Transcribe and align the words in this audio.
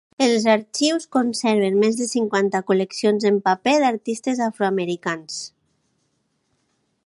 Els 0.25 0.45
arxius 0.51 1.03
conserven 1.15 1.77
més 1.83 1.99
de 1.99 2.07
cinquanta 2.13 2.63
col·leccions 2.71 3.29
en 3.33 3.37
paper 3.49 3.77
d'artistes 3.85 4.43
afroamericans. 4.49 5.41